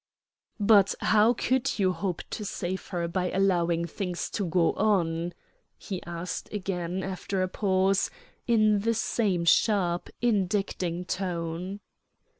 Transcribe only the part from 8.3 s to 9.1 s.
in the